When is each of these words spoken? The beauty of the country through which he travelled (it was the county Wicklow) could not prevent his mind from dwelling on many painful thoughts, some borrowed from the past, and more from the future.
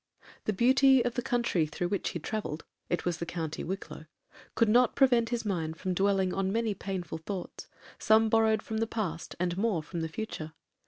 The 0.45 0.51
beauty 0.53 1.05
of 1.05 1.13
the 1.13 1.21
country 1.21 1.67
through 1.67 1.89
which 1.89 2.09
he 2.09 2.17
travelled 2.19 2.65
(it 2.89 3.05
was 3.05 3.19
the 3.19 3.25
county 3.27 3.63
Wicklow) 3.63 4.07
could 4.55 4.67
not 4.67 4.95
prevent 4.95 5.29
his 5.29 5.45
mind 5.45 5.77
from 5.77 5.93
dwelling 5.93 6.33
on 6.33 6.51
many 6.51 6.73
painful 6.73 7.19
thoughts, 7.19 7.67
some 7.99 8.27
borrowed 8.27 8.63
from 8.63 8.77
the 8.77 8.87
past, 8.87 9.35
and 9.39 9.55
more 9.59 9.83
from 9.83 10.01
the 10.01 10.09
future. 10.09 10.53